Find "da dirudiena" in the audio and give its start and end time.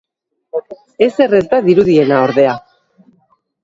1.53-2.25